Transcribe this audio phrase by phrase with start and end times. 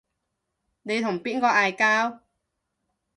[0.81, 2.21] 你同邊個嗌交